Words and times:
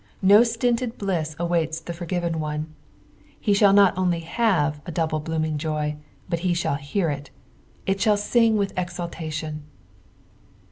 No 0.23 0.41
stints 0.43 0.81
bliss 0.97 1.35
awaits 1.37 1.79
the 1.79 1.93
forgiven 1.93 2.39
one; 2.39 2.73
ha 3.39 3.53
shall 3.53 3.71
not 3.71 3.95
only 3.95 4.19
Itave 4.21 4.81
a 4.87 4.91
double 4.91 5.19
blooming 5.19 5.59
joj, 5.59 5.97
but 6.27 6.39
he 6.39 6.55
shall 6.55 6.73
hear 6.73 7.15
\t; 7.15 7.29
it 7.85 7.99
sliall 7.99 8.17
sing 8.17 8.57
with 8.57 8.73
exultation. 8.75 9.61